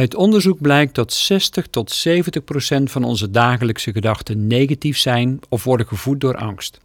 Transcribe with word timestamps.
Uit 0.00 0.14
onderzoek 0.14 0.60
blijkt 0.60 0.94
dat 0.94 1.12
60 1.12 1.66
tot 1.66 1.90
70 1.90 2.44
procent 2.44 2.90
van 2.90 3.04
onze 3.04 3.30
dagelijkse 3.30 3.92
gedachten 3.92 4.46
negatief 4.46 4.98
zijn 4.98 5.40
of 5.48 5.64
worden 5.64 5.86
gevoed 5.86 6.20
door 6.20 6.36
angst. 6.36 6.80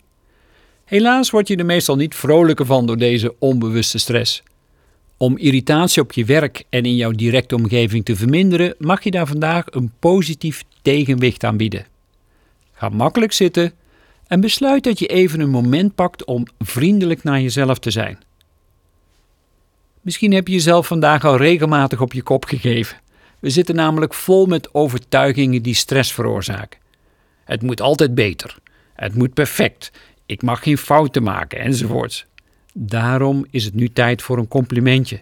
Helaas 0.85 1.29
word 1.29 1.47
je 1.47 1.55
er 1.55 1.65
meestal 1.65 1.95
niet 1.95 2.15
vrolijker 2.15 2.65
van 2.65 2.85
door 2.85 2.97
deze 2.97 3.35
onbewuste 3.39 3.97
stress. 3.97 4.43
Om 5.17 5.37
irritatie 5.37 6.01
op 6.01 6.11
je 6.11 6.25
werk 6.25 6.63
en 6.69 6.83
in 6.85 6.95
jouw 6.95 7.11
directe 7.11 7.55
omgeving 7.55 8.05
te 8.05 8.15
verminderen, 8.15 8.75
mag 8.77 9.03
je 9.03 9.11
daar 9.11 9.27
vandaag 9.27 9.65
een 9.69 9.91
positief 9.99 10.63
tegenwicht 10.81 11.43
aan 11.43 11.57
bieden. 11.57 11.85
Ga 12.71 12.89
makkelijk 12.89 13.33
zitten 13.33 13.73
en 14.27 14.39
besluit 14.39 14.83
dat 14.83 14.99
je 14.99 15.07
even 15.07 15.39
een 15.39 15.49
moment 15.49 15.95
pakt 15.95 16.25
om 16.25 16.45
vriendelijk 16.59 17.23
naar 17.23 17.41
jezelf 17.41 17.79
te 17.79 17.91
zijn. 17.91 18.17
Misschien 20.01 20.33
heb 20.33 20.47
je 20.47 20.53
jezelf 20.53 20.87
vandaag 20.87 21.25
al 21.25 21.37
regelmatig 21.37 22.01
op 22.01 22.13
je 22.13 22.21
kop 22.21 22.45
gegeven. 22.45 23.03
We 23.45 23.51
zitten 23.51 23.75
namelijk 23.75 24.13
vol 24.13 24.45
met 24.45 24.73
overtuigingen 24.73 25.61
die 25.61 25.73
stress 25.73 26.13
veroorzaken. 26.13 26.79
Het 27.43 27.61
moet 27.61 27.81
altijd 27.81 28.15
beter. 28.15 28.57
Het 28.93 29.15
moet 29.15 29.33
perfect. 29.33 29.91
Ik 30.25 30.41
mag 30.41 30.63
geen 30.63 30.77
fouten 30.77 31.23
maken 31.23 31.59
enzovoorts. 31.59 32.25
Daarom 32.73 33.45
is 33.49 33.65
het 33.65 33.73
nu 33.73 33.89
tijd 33.89 34.21
voor 34.21 34.37
een 34.37 34.47
complimentje. 34.47 35.19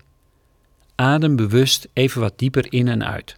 Adem 0.96 1.36
bewust 1.36 1.88
even 1.94 2.22
wat 2.22 2.40
dieper 2.40 2.74
in 2.74 2.88
en 2.88 3.06
uit. 3.06 3.36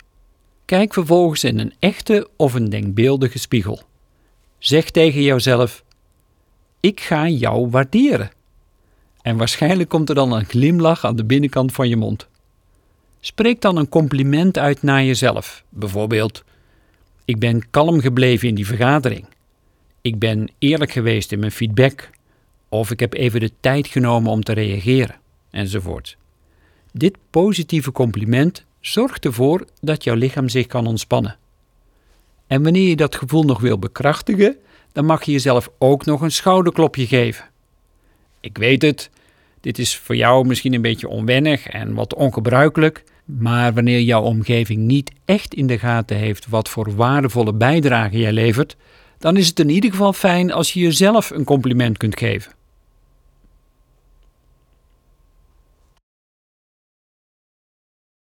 Kijk 0.66 0.94
vervolgens 0.94 1.44
in 1.44 1.60
een 1.60 1.74
echte 1.80 2.30
of 2.36 2.54
een 2.54 2.70
denkbeeldige 2.70 3.40
spiegel. 3.40 3.82
Zeg 4.58 4.90
tegen 4.90 5.22
jouzelf: 5.22 5.84
Ik 6.80 7.00
ga 7.00 7.28
jou 7.28 7.70
waarderen. 7.70 8.32
En 9.22 9.38
waarschijnlijk 9.38 9.90
komt 9.90 10.10
er 10.10 10.16
dan 10.16 10.32
een 10.32 10.46
glimlach 10.46 11.06
aan 11.06 11.16
de 11.16 11.26
binnenkant 11.26 11.72
van 11.72 11.90
je 11.90 11.96
mond. 11.96 12.28
Spreek 13.26 13.62
dan 13.62 13.78
een 13.78 13.90
compliment 13.90 14.58
uit 14.58 14.82
naar 14.82 15.04
jezelf. 15.04 15.64
Bijvoorbeeld: 15.70 16.44
Ik 17.26 17.40
ben 17.40 17.70
kalm 17.70 18.00
gebleven 18.00 18.48
in 18.48 18.56
die 18.56 18.66
vergadering. 18.66 19.26
Ik 20.02 20.20
ben 20.20 20.52
eerlijk 20.60 20.92
geweest 20.92 21.32
in 21.32 21.40
mijn 21.40 21.52
feedback. 21.52 22.10
Of 22.70 22.92
ik 22.92 23.00
heb 23.00 23.14
even 23.14 23.40
de 23.40 23.52
tijd 23.60 23.88
genomen 23.88 24.32
om 24.32 24.44
te 24.44 24.54
reageren. 24.54 25.16
Enzovoort. 25.52 26.18
Dit 26.92 27.18
positieve 27.30 27.92
compliment 27.92 28.66
zorgt 28.80 29.26
ervoor 29.26 29.66
dat 29.82 30.04
jouw 30.04 30.16
lichaam 30.16 30.50
zich 30.50 30.68
kan 30.68 30.88
ontspannen. 30.88 31.38
En 32.48 32.64
wanneer 32.64 32.90
je 32.90 32.96
dat 32.96 33.16
gevoel 33.16 33.44
nog 33.44 33.60
wil 33.60 33.80
bekrachtigen, 33.80 34.58
dan 34.92 35.06
mag 35.06 35.24
je 35.24 35.32
jezelf 35.32 35.70
ook 35.78 36.06
nog 36.06 36.22
een 36.22 36.32
schouderklopje 36.32 37.08
geven. 37.08 37.46
Ik 38.40 38.58
weet 38.58 38.82
het, 38.82 39.10
dit 39.62 39.80
is 39.80 39.98
voor 39.98 40.16
jou 40.16 40.48
misschien 40.48 40.74
een 40.74 40.82
beetje 40.82 41.08
onwennig 41.08 41.68
en 41.68 41.94
wat 41.94 42.14
ongebruikelijk, 42.14 43.04
maar 43.26 43.74
wanneer 43.74 44.02
jouw 44.02 44.22
omgeving 44.22 44.80
niet 44.80 45.12
echt 45.26 45.54
in 45.54 45.68
de 45.68 45.80
gaten 45.80 46.18
heeft 46.18 46.48
wat 46.50 46.70
voor 46.70 46.96
waardevolle 46.96 47.54
bijdrage 47.54 48.18
jij 48.18 48.34
levert, 48.34 48.76
dan 49.20 49.38
is 49.38 49.48
het 49.48 49.60
in 49.60 49.70
ieder 49.70 49.92
geval 49.92 50.14
fijn 50.14 50.52
als 50.52 50.74
je 50.74 50.80
jezelf 50.80 51.30
een 51.30 51.44
compliment 51.44 51.98
kunt 51.98 52.20
geven. 52.20 52.52